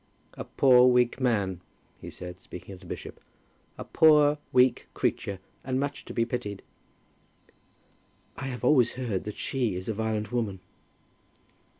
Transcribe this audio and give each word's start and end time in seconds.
"A 0.33 0.45
poor 0.45 0.87
weak 0.87 1.19
man," 1.21 1.61
he 2.01 2.09
said, 2.09 2.39
speaking 2.39 2.73
of 2.73 2.79
the 2.79 2.87
bishop. 2.87 3.19
"A 3.77 3.83
poor 3.83 4.39
weak 4.51 4.87
creature, 4.95 5.37
and 5.63 5.79
much 5.79 6.05
to 6.05 6.13
be 6.15 6.25
pitied." 6.25 6.63
"I 8.35 8.47
have 8.47 8.63
always 8.65 8.93
heard 8.93 9.25
that 9.25 9.37
she 9.37 9.75
is 9.75 9.87
a 9.87 9.93
violent 9.93 10.31
woman." 10.31 10.59